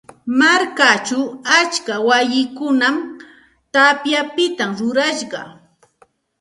[0.39, 1.25] Markachaw
[1.59, 2.95] atska wayikunam
[3.73, 5.41] tapyapita rurashqa.